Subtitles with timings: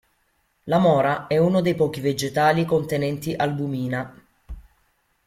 [0.63, 4.11] La mora è uno dei pochi vegetali contenenti albumina.